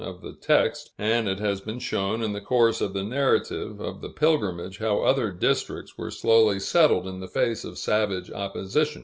of 0.03 0.21
the 0.21 0.33
text; 0.33 0.89
and 0.97 1.27
it 1.27 1.37
has 1.37 1.61
been 1.61 1.77
shown, 1.77 2.23
in 2.23 2.33
the 2.33 2.41
course 2.41 2.81
of 2.81 2.93
the 2.93 3.03
narrative 3.03 3.79
of 3.79 4.01
the 4.01 4.09
pilgrimage, 4.09 4.79
how 4.79 5.01
other 5.01 5.29
districts 5.29 5.95
were 5.95 6.09
slowly 6.09 6.59
settled 6.59 7.05
in 7.07 7.19
the 7.19 7.27
face 7.27 7.63
of 7.63 7.77
savage 7.77 8.31
opposition. 8.31 8.99